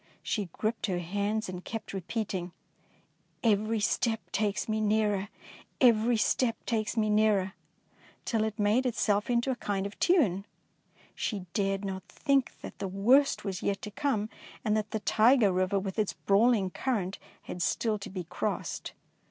She 0.23 0.45
gripped 0.51 0.87
her 0.87 0.97
hands 0.97 1.47
and 1.47 1.63
kept 1.63 1.93
repeating," 1.93 2.53
Every 3.43 3.79
step 3.79 4.19
takes 4.31 4.67
me 4.67 4.81
nearer, 4.81 5.29
every 5.79 6.17
249 6.17 6.17
DEEDS 6.17 6.23
OF 6.23 6.25
DAEING 6.25 6.31
step 6.57 6.65
takes 6.65 6.97
me 6.97 7.09
nearer/^ 7.11 7.53
till 8.25 8.43
it 8.43 8.57
made 8.57 8.87
itself 8.87 9.29
into 9.29 9.51
a 9.51 9.55
kind 9.57 9.85
of 9.85 9.99
tune. 9.99 10.47
She 11.13 11.45
dared 11.53 11.85
not 11.85 12.01
think 12.09 12.59
that 12.61 12.79
the 12.79 12.87
worst 12.87 13.43
was 13.45 13.61
yet 13.61 13.79
to 13.83 13.91
come, 13.91 14.29
and 14.65 14.75
that 14.75 14.89
the 14.89 15.01
Tyger 15.01 15.53
Eiver 15.53 15.79
with 15.79 15.99
its 15.99 16.13
brawling 16.13 16.71
current 16.71 17.19
had 17.43 17.61
still 17.61 17.99
to 17.99 18.09
be 18.09 18.23
crossed. 18.23 18.93